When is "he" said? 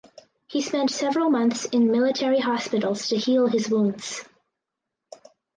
0.47-0.61